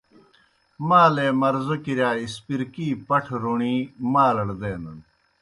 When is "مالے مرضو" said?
0.87-1.75